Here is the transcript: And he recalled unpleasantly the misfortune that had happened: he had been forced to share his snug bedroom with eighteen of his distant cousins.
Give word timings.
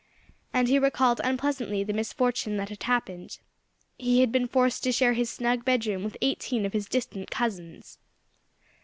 And 0.51 0.67
he 0.67 0.79
recalled 0.79 1.21
unpleasantly 1.23 1.83
the 1.83 1.93
misfortune 1.93 2.57
that 2.57 2.69
had 2.69 2.81
happened: 2.81 3.37
he 3.99 4.21
had 4.21 4.31
been 4.31 4.47
forced 4.47 4.83
to 4.85 4.91
share 4.91 5.13
his 5.13 5.29
snug 5.29 5.63
bedroom 5.63 6.03
with 6.03 6.17
eighteen 6.23 6.65
of 6.65 6.73
his 6.73 6.87
distant 6.87 7.29
cousins. 7.29 7.99